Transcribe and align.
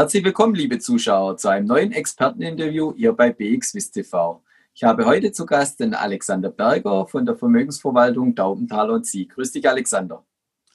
Herzlich 0.00 0.24
willkommen, 0.24 0.54
liebe 0.54 0.78
Zuschauer, 0.78 1.36
zu 1.36 1.48
einem 1.48 1.66
neuen 1.66 1.92
Experteninterview 1.92 2.94
hier 2.96 3.12
bei 3.12 3.34
BXWIST 3.34 3.92
TV. 3.92 4.42
Ich 4.74 4.82
habe 4.82 5.04
heute 5.04 5.30
zu 5.30 5.44
Gast 5.44 5.78
den 5.78 5.92
Alexander 5.92 6.48
Berger 6.48 7.06
von 7.06 7.26
der 7.26 7.36
Vermögensverwaltung 7.36 8.34
Daubenthaler 8.34 8.94
und 8.94 9.04
Sie. 9.04 9.28
Grüß 9.28 9.52
dich, 9.52 9.68
Alexander. 9.68 10.24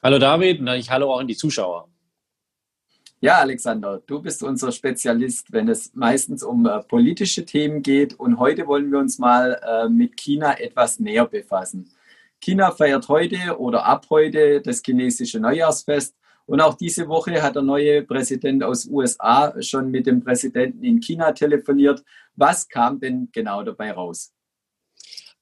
Hallo 0.04 0.20
David 0.20 0.60
und 0.60 0.68
ich 0.68 0.92
hallo 0.92 1.12
auch 1.12 1.22
an 1.22 1.28
die 1.28 1.36
Zuschauer. 1.36 1.90
Ja, 3.20 3.40
Alexander, 3.40 4.00
du 4.06 4.22
bist 4.22 4.44
unser 4.44 4.72
Spezialist, 4.72 5.52
wenn 5.52 5.70
es 5.70 5.96
meistens 5.96 6.44
um 6.44 6.68
äh, 6.68 6.84
politische 6.84 7.46
Themen 7.46 7.82
geht. 7.82 8.14
Und 8.14 8.38
heute 8.38 8.68
wollen 8.68 8.92
wir 8.92 9.00
uns 9.00 9.18
mal 9.18 9.60
äh, 9.68 9.90
mit 9.90 10.18
China 10.18 10.54
etwas 10.60 11.00
näher 11.00 11.26
befassen. 11.26 11.90
China 12.40 12.70
feiert 12.70 13.08
heute 13.08 13.58
oder 13.58 13.86
ab 13.86 14.06
heute 14.12 14.62
das 14.62 14.84
chinesische 14.86 15.40
Neujahrsfest. 15.40 16.16
Und 16.46 16.62
auch 16.62 16.76
diese 16.76 17.08
Woche 17.08 17.42
hat 17.42 17.56
der 17.56 17.64
neue 17.64 18.04
Präsident 18.04 18.64
aus 18.64 18.86
USA 18.86 19.54
schon 19.62 19.90
mit 19.90 20.06
dem 20.06 20.24
Präsidenten 20.24 20.84
in 20.84 21.00
China 21.00 21.32
telefoniert. 21.32 22.04
Was 22.36 22.68
kam 22.68 23.00
denn 23.00 23.30
genau 23.32 23.64
dabei 23.64 23.92
raus? 23.92 24.32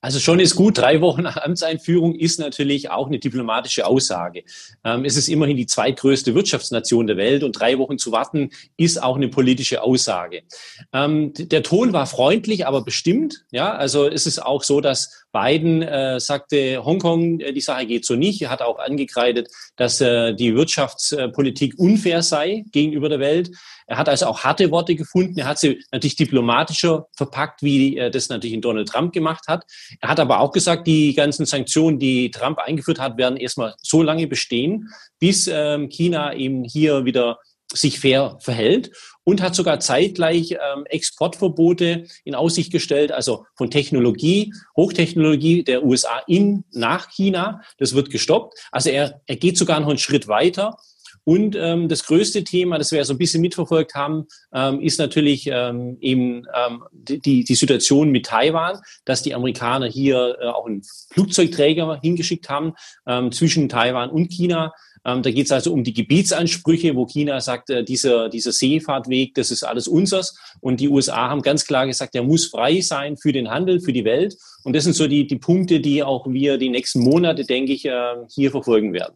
Also 0.04 0.20
schon 0.20 0.42
ist 0.42 0.56
gut, 0.56 0.78
drei 0.78 1.00
Wochen 1.00 1.22
nach 1.22 1.38
Amtseinführung 1.38 2.14
ist 2.16 2.38
natürlich 2.38 2.90
auch 2.90 3.08
eine 3.08 3.20
diplomatische 3.20 3.86
Aussage. 3.86 4.44
Ähm, 4.84 5.06
es 5.06 5.16
ist 5.16 5.30
immerhin 5.30 5.56
die 5.56 5.66
zweitgrößte 5.66 6.36
Wirtschaftsnation 6.36 7.08
der 7.08 7.16
Welt 7.16 7.42
und 7.42 7.54
drei 7.54 7.78
Wochen 7.78 7.98
zu 7.98 8.12
warten 8.12 8.50
ist 8.76 9.02
auch 9.02 9.16
eine 9.16 9.30
politische 9.30 9.82
Aussage. 9.82 10.44
Ähm, 10.92 11.32
der 11.34 11.64
Ton 11.64 11.94
war 11.94 12.06
freundlich, 12.06 12.68
aber 12.68 12.84
bestimmt. 12.84 13.46
Ja, 13.52 13.74
also 13.76 14.10
es 14.10 14.28
ist 14.28 14.40
auch 14.46 14.64
so, 14.64 14.82
dass 14.82 15.23
Biden 15.34 15.82
äh, 15.82 16.20
sagte, 16.20 16.86
Hongkong, 16.86 17.40
äh, 17.40 17.52
die 17.52 17.62
Sache 17.62 17.86
geht 17.88 18.06
so 18.06 18.16
nicht. 18.16 18.42
Er 18.42 18.50
hat 18.50 18.62
auch 18.62 18.80
angekreidet, 18.80 19.50
dass 19.76 20.00
äh, 20.00 20.34
die 20.34 20.56
Wirtschaftspolitik 20.56 21.74
unfair 21.78 22.22
sei 22.22 22.64
gegenüber 22.72 23.10
der 23.10 23.20
Welt. 23.20 23.50
Er 23.88 23.98
hat 23.98 24.08
also 24.08 24.28
auch 24.28 24.44
harte 24.44 24.70
Worte 24.72 24.96
gefunden. 24.96 25.40
Er 25.40 25.48
hat 25.48 25.60
sie 25.60 25.84
natürlich 25.92 26.16
diplomatischer 26.16 27.08
verpackt, 27.18 27.64
wie 27.64 27.98
er 27.98 28.12
das 28.12 28.30
natürlich 28.30 28.54
in 28.54 28.62
Donald 28.62 28.88
Trump 28.88 29.12
gemacht 29.12 29.46
hat. 29.48 29.66
Er 30.00 30.10
hat 30.10 30.20
aber 30.20 30.40
auch 30.40 30.52
gesagt, 30.52 30.88
die 30.88 31.14
ganzen 31.16 31.46
Sanktionen, 31.46 32.00
die 32.00 32.30
Trump 32.30 32.60
eingeführt 32.60 33.00
hat, 33.00 33.18
werden 33.18 33.38
erstmal 33.38 33.74
so 33.82 34.04
lange 34.04 34.28
bestehen, 34.28 34.90
bis 35.20 35.50
ähm, 35.52 35.90
China 35.90 36.34
eben 36.34 36.64
hier 36.64 37.06
wieder 37.06 37.40
sich 37.74 38.00
fair 38.00 38.38
verhält 38.42 38.92
und 39.24 39.42
hat 39.42 39.56
sogar 39.56 39.80
zeitgleich 39.80 40.52
ähm, 40.52 40.86
Exportverbote 40.86 42.06
in 42.24 42.36
Aussicht 42.36 42.72
gestellt, 42.72 43.12
also 43.12 43.46
von 43.56 43.72
Technologie, 43.72 44.54
Hochtechnologie 44.76 45.64
der 45.64 45.84
USA 45.84 46.22
in 46.28 46.64
nach 46.72 47.10
China. 47.10 47.62
Das 47.78 47.94
wird 47.94 48.10
gestoppt. 48.10 48.58
Also 48.72 48.90
er, 48.90 49.22
er 49.26 49.36
geht 49.36 49.58
sogar 49.58 49.80
noch 49.80 49.90
einen 49.90 49.98
Schritt 49.98 50.28
weiter. 50.28 50.78
Und 51.26 51.56
ähm, 51.56 51.88
das 51.88 52.06
größte 52.06 52.44
Thema, 52.44 52.78
das 52.78 52.92
wir 52.92 53.04
so 53.06 53.14
ein 53.14 53.18
bisschen 53.18 53.42
mitverfolgt 53.42 53.96
haben, 53.96 54.26
ähm, 54.54 54.82
ist 54.82 55.00
natürlich 55.00 55.48
ähm, 55.48 55.98
eben 56.02 56.46
ähm, 56.56 56.84
die, 56.94 57.44
die 57.44 57.56
Situation 57.56 58.12
mit 58.12 58.26
Taiwan, 58.26 58.80
dass 59.06 59.22
die 59.22 59.34
Amerikaner 59.34 59.88
hier 59.88 60.38
äh, 60.42 60.48
auch 60.48 60.66
einen 60.66 60.82
Flugzeugträger 61.12 62.00
hingeschickt 62.02 62.50
haben 62.50 62.74
ähm, 63.08 63.32
zwischen 63.32 63.70
Taiwan 63.70 64.10
und 64.10 64.30
China 64.30 64.74
ähm, 65.06 65.22
da 65.22 65.32
geht 65.32 65.46
es 65.46 65.52
also 65.52 65.74
um 65.74 65.84
die 65.84 65.94
Gebietsansprüche, 65.94 66.96
wo 66.96 67.06
China 67.06 67.40
sagt, 67.42 67.70
äh, 67.70 67.84
dieser, 67.84 68.30
dieser 68.30 68.52
Seefahrtweg, 68.52 69.34
das 69.36 69.52
ist 69.52 69.64
alles 69.64 69.88
unseres. 69.88 70.38
Und 70.62 70.80
die 70.80 70.88
USA 70.88 71.30
haben 71.30 71.42
ganz 71.42 71.66
klar 71.66 71.88
gesagt, 71.88 72.14
der 72.14 72.24
muss 72.24 72.48
frei 72.48 72.80
sein 72.82 73.18
für 73.18 73.34
den 73.34 73.50
Handel, 73.50 73.82
für 73.82 73.94
die 73.94 74.06
Welt. 74.06 74.36
Und 74.64 74.76
das 74.76 74.86
sind 74.86 74.94
so 74.94 75.08
die, 75.08 75.28
die 75.28 75.38
Punkte, 75.38 75.80
die 75.80 76.04
auch 76.04 76.28
wir 76.28 76.58
die 76.58 76.70
nächsten 76.70 77.02
Monate, 77.02 77.44
denke 77.44 77.74
ich, 77.74 77.86
äh, 77.86 78.16
hier 78.34 78.52
verfolgen 78.52 78.94
werden. 78.94 79.16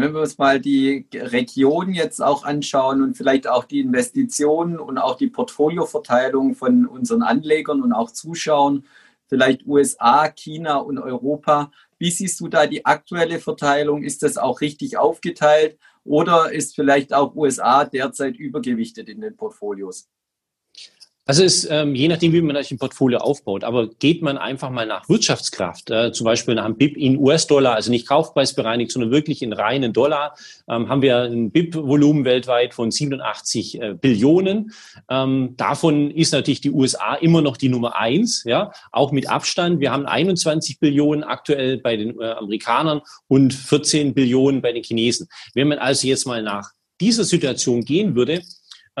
Wenn 0.00 0.14
wir 0.14 0.20
uns 0.20 0.38
mal 0.38 0.60
die 0.60 1.06
Region 1.12 1.92
jetzt 1.92 2.22
auch 2.22 2.44
anschauen 2.44 3.02
und 3.02 3.16
vielleicht 3.16 3.48
auch 3.48 3.64
die 3.64 3.80
Investitionen 3.80 4.78
und 4.78 4.98
auch 4.98 5.16
die 5.16 5.28
Portfolioverteilung 5.28 6.54
von 6.54 6.86
unseren 6.86 7.22
Anlegern 7.22 7.82
und 7.82 7.92
auch 7.92 8.10
Zuschauern, 8.10 8.84
vielleicht 9.26 9.66
USA, 9.66 10.28
China 10.28 10.76
und 10.76 10.98
Europa, 10.98 11.70
wie 11.98 12.10
siehst 12.10 12.40
du 12.40 12.48
da 12.48 12.66
die 12.66 12.86
aktuelle 12.86 13.40
Verteilung? 13.40 14.02
Ist 14.02 14.22
das 14.22 14.38
auch 14.38 14.60
richtig 14.60 14.98
aufgeteilt 14.98 15.78
oder 16.04 16.52
ist 16.52 16.74
vielleicht 16.74 17.12
auch 17.12 17.34
USA 17.34 17.84
derzeit 17.84 18.36
übergewichtet 18.36 19.08
in 19.08 19.20
den 19.20 19.36
Portfolios? 19.36 20.08
Also 21.28 21.44
es 21.44 21.64
ist 21.64 21.70
ähm, 21.70 21.94
je 21.94 22.08
nachdem, 22.08 22.32
wie 22.32 22.40
man 22.40 22.56
ein 22.56 22.78
Portfolio 22.78 23.18
aufbaut. 23.18 23.62
Aber 23.62 23.88
geht 23.88 24.22
man 24.22 24.38
einfach 24.38 24.70
mal 24.70 24.86
nach 24.86 25.10
Wirtschaftskraft, 25.10 25.90
äh, 25.90 26.10
zum 26.10 26.24
Beispiel 26.24 26.54
nach 26.54 26.64
einem 26.64 26.78
BIP 26.78 26.96
in 26.96 27.18
US-Dollar, 27.18 27.74
also 27.74 27.90
nicht 27.90 28.08
kaufpreisbereinigt, 28.08 28.90
sondern 28.90 29.10
wirklich 29.10 29.42
in 29.42 29.52
reinen 29.52 29.92
Dollar, 29.92 30.34
ähm, 30.70 30.88
haben 30.88 31.02
wir 31.02 31.18
ein 31.24 31.50
BIP-Volumen 31.50 32.24
weltweit 32.24 32.72
von 32.72 32.90
87 32.90 33.78
äh, 33.78 33.92
Billionen. 33.92 34.72
Ähm, 35.10 35.52
davon 35.58 36.10
ist 36.10 36.32
natürlich 36.32 36.62
die 36.62 36.70
USA 36.70 37.16
immer 37.16 37.42
noch 37.42 37.58
die 37.58 37.68
Nummer 37.68 37.96
eins, 37.96 38.44
ja, 38.44 38.72
auch 38.90 39.12
mit 39.12 39.28
Abstand. 39.28 39.80
Wir 39.80 39.92
haben 39.92 40.06
21 40.06 40.80
Billionen 40.80 41.24
aktuell 41.24 41.76
bei 41.76 41.98
den 41.98 42.18
äh, 42.18 42.30
Amerikanern 42.30 43.02
und 43.26 43.52
14 43.52 44.14
Billionen 44.14 44.62
bei 44.62 44.72
den 44.72 44.82
Chinesen. 44.82 45.28
Wenn 45.52 45.68
man 45.68 45.78
also 45.78 46.06
jetzt 46.06 46.26
mal 46.26 46.42
nach 46.42 46.70
dieser 47.02 47.24
Situation 47.24 47.84
gehen 47.84 48.14
würde, 48.14 48.40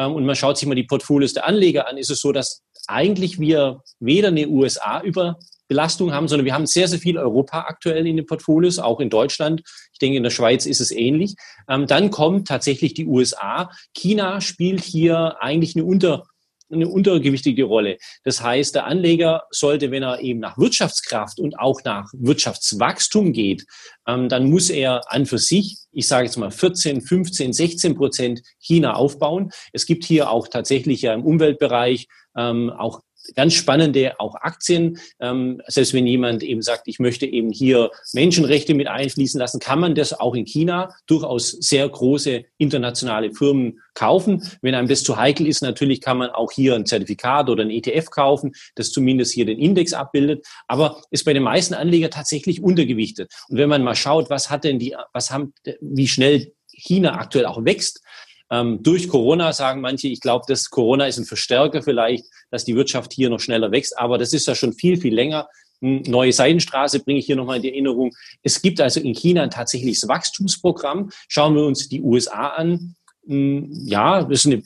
und 0.04 0.24
man 0.26 0.36
schaut 0.36 0.58
sich 0.58 0.68
mal 0.68 0.74
die 0.74 0.84
Portfolios 0.84 1.32
der 1.32 1.46
Anleger 1.46 1.88
an, 1.88 1.96
ist 1.96 2.10
es 2.10 2.20
so, 2.20 2.32
dass 2.32 2.62
eigentlich 2.86 3.38
wir 3.38 3.82
weder 4.00 4.28
eine 4.28 4.48
USA-Überbelastung 4.48 6.12
haben, 6.12 6.28
sondern 6.28 6.46
wir 6.46 6.54
haben 6.54 6.66
sehr, 6.66 6.88
sehr 6.88 6.98
viel 6.98 7.18
Europa 7.18 7.60
aktuell 7.68 8.06
in 8.06 8.16
den 8.16 8.26
Portfolios, 8.26 8.78
auch 8.78 9.00
in 9.00 9.10
Deutschland. 9.10 9.62
Ich 9.92 9.98
denke, 9.98 10.16
in 10.16 10.22
der 10.22 10.30
Schweiz 10.30 10.66
ist 10.66 10.80
es 10.80 10.90
ähnlich. 10.90 11.34
Ähm, 11.68 11.86
dann 11.86 12.10
kommt 12.10 12.48
tatsächlich 12.48 12.94
die 12.94 13.06
USA. 13.06 13.70
China 13.94 14.40
spielt 14.40 14.82
hier 14.82 15.36
eigentlich 15.40 15.76
eine 15.76 15.84
unter 15.84 16.24
eine 16.70 16.88
untergewichtige 16.88 17.64
Rolle. 17.64 17.98
Das 18.24 18.42
heißt, 18.42 18.74
der 18.74 18.86
Anleger 18.86 19.44
sollte, 19.50 19.90
wenn 19.90 20.02
er 20.02 20.20
eben 20.20 20.40
nach 20.40 20.58
Wirtschaftskraft 20.58 21.40
und 21.40 21.58
auch 21.58 21.82
nach 21.84 22.10
Wirtschaftswachstum 22.12 23.32
geht, 23.32 23.64
ähm, 24.06 24.28
dann 24.28 24.50
muss 24.50 24.70
er 24.70 25.10
an 25.12 25.26
für 25.26 25.38
sich, 25.38 25.78
ich 25.92 26.08
sage 26.08 26.26
jetzt 26.26 26.36
mal 26.36 26.50
14, 26.50 27.00
15, 27.00 27.52
16 27.52 27.94
Prozent 27.94 28.42
China 28.58 28.94
aufbauen. 28.94 29.50
Es 29.72 29.86
gibt 29.86 30.04
hier 30.04 30.30
auch 30.30 30.48
tatsächlich 30.48 31.02
ja 31.02 31.14
im 31.14 31.24
Umweltbereich 31.24 32.06
ähm, 32.36 32.70
auch 32.70 33.00
ganz 33.34 33.54
spannende 33.54 34.18
auch 34.18 34.34
Aktien. 34.34 34.98
Ähm, 35.20 35.60
selbst 35.66 35.94
wenn 35.94 36.06
jemand 36.06 36.42
eben 36.42 36.62
sagt, 36.62 36.88
ich 36.88 36.98
möchte 36.98 37.26
eben 37.26 37.50
hier 37.50 37.90
Menschenrechte 38.12 38.74
mit 38.74 38.86
einfließen 38.86 39.38
lassen, 39.38 39.60
kann 39.60 39.80
man 39.80 39.94
das 39.94 40.18
auch 40.18 40.34
in 40.34 40.44
China 40.44 40.94
durchaus 41.06 41.50
sehr 41.50 41.88
große 41.88 42.44
internationale 42.58 43.32
Firmen 43.32 43.80
kaufen. 43.94 44.42
Wenn 44.62 44.74
einem 44.74 44.88
das 44.88 45.02
zu 45.02 45.16
heikel 45.16 45.46
ist, 45.46 45.62
natürlich 45.62 46.00
kann 46.00 46.18
man 46.18 46.30
auch 46.30 46.52
hier 46.52 46.74
ein 46.74 46.86
Zertifikat 46.86 47.48
oder 47.48 47.64
ein 47.64 47.70
ETF 47.70 48.10
kaufen, 48.10 48.52
das 48.74 48.90
zumindest 48.90 49.34
hier 49.34 49.44
den 49.44 49.58
Index 49.58 49.92
abbildet, 49.92 50.46
aber 50.66 51.02
ist 51.10 51.24
bei 51.24 51.32
den 51.32 51.42
meisten 51.42 51.74
Anlegern 51.74 52.10
tatsächlich 52.10 52.62
untergewichtet. 52.62 53.32
Und 53.48 53.58
wenn 53.58 53.68
man 53.68 53.82
mal 53.82 53.94
schaut, 53.94 54.30
was 54.30 54.50
hat 54.50 54.64
denn 54.64 54.78
die, 54.78 54.94
was 55.12 55.30
haben, 55.30 55.52
wie 55.80 56.08
schnell 56.08 56.52
China 56.78 57.18
aktuell 57.18 57.46
auch 57.46 57.64
wächst, 57.64 58.02
ähm, 58.50 58.82
durch 58.82 59.08
Corona 59.08 59.52
sagen 59.52 59.80
manche, 59.80 60.08
ich 60.08 60.20
glaube, 60.20 60.44
dass 60.48 60.70
Corona 60.70 61.06
ist 61.06 61.18
ein 61.18 61.24
Verstärker 61.24 61.82
vielleicht, 61.82 62.24
dass 62.50 62.64
die 62.64 62.76
Wirtschaft 62.76 63.12
hier 63.12 63.30
noch 63.30 63.40
schneller 63.40 63.70
wächst. 63.70 63.98
Aber 63.98 64.18
das 64.18 64.32
ist 64.32 64.46
ja 64.46 64.54
schon 64.54 64.72
viel, 64.72 64.98
viel 64.98 65.14
länger. 65.14 65.48
Hm, 65.80 66.02
neue 66.06 66.32
Seidenstraße 66.32 67.00
bringe 67.00 67.18
ich 67.18 67.26
hier 67.26 67.36
nochmal 67.36 67.56
in 67.56 67.62
die 67.62 67.70
Erinnerung. 67.70 68.14
Es 68.42 68.60
gibt 68.62 68.80
also 68.80 69.00
in 69.00 69.14
China 69.14 69.42
ein 69.42 69.50
tatsächliches 69.50 70.08
Wachstumsprogramm. 70.08 71.10
Schauen 71.28 71.54
wir 71.54 71.64
uns 71.64 71.88
die 71.88 72.02
USA 72.02 72.48
an. 72.48 72.96
Hm, 73.26 73.70
ja, 73.84 74.22
das 74.22 74.44
ist 74.44 74.46
eine 74.46 74.62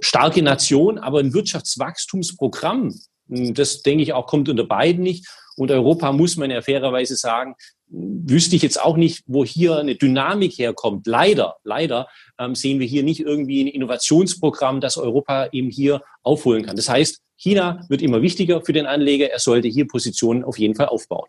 starke 0.00 0.42
Nation, 0.42 0.98
aber 0.98 1.20
ein 1.20 1.32
Wirtschaftswachstumsprogramm, 1.32 2.94
hm, 3.28 3.54
das 3.54 3.82
denke 3.82 4.02
ich 4.02 4.12
auch 4.12 4.26
kommt 4.26 4.48
unter 4.48 4.64
beiden 4.64 5.02
nicht. 5.02 5.26
Und 5.56 5.70
Europa 5.70 6.10
muss 6.12 6.36
man 6.36 6.50
ja 6.50 6.62
fairerweise 6.62 7.14
sagen, 7.14 7.54
wüsste 7.88 8.56
ich 8.56 8.62
jetzt 8.62 8.80
auch 8.80 8.96
nicht, 8.96 9.22
wo 9.26 9.44
hier 9.44 9.78
eine 9.78 9.94
Dynamik 9.94 10.58
herkommt. 10.58 11.06
Leider, 11.06 11.56
leider 11.64 12.08
ähm, 12.38 12.54
sehen 12.54 12.80
wir 12.80 12.86
hier 12.86 13.02
nicht 13.02 13.20
irgendwie 13.20 13.64
ein 13.64 13.68
Innovationsprogramm, 13.68 14.80
das 14.80 14.96
Europa 14.96 15.48
eben 15.52 15.70
hier 15.70 16.02
aufholen 16.22 16.64
kann. 16.64 16.76
Das 16.76 16.88
heißt, 16.88 17.20
China 17.36 17.84
wird 17.88 18.02
immer 18.02 18.22
wichtiger 18.22 18.62
für 18.62 18.72
den 18.72 18.86
Anleger. 18.86 19.30
Er 19.30 19.38
sollte 19.38 19.68
hier 19.68 19.86
Positionen 19.86 20.44
auf 20.44 20.58
jeden 20.58 20.74
Fall 20.74 20.86
aufbauen. 20.86 21.28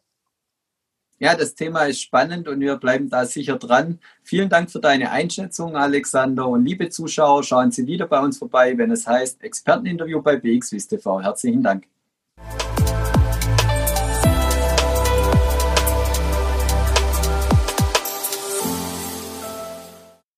Ja, 1.17 1.33
das 1.33 1.55
Thema 1.55 1.85
ist 1.85 2.01
spannend 2.01 2.47
und 2.49 2.59
wir 2.59 2.75
bleiben 2.75 3.09
da 3.09 3.25
sicher 3.25 3.57
dran. 3.57 3.99
Vielen 4.23 4.49
Dank 4.49 4.69
für 4.69 4.81
deine 4.81 5.11
Einschätzung, 5.11 5.77
Alexander. 5.77 6.47
Und 6.47 6.65
liebe 6.65 6.89
Zuschauer, 6.89 7.43
schauen 7.43 7.71
Sie 7.71 7.87
wieder 7.87 8.05
bei 8.05 8.19
uns 8.19 8.37
vorbei, 8.37 8.77
wenn 8.77 8.91
es 8.91 9.07
heißt 9.07 9.41
Experteninterview 9.41 10.21
bei 10.21 10.35
BXWIS 10.35 10.87
TV. 10.89 11.21
Herzlichen 11.21 11.63
Dank. 11.63 11.87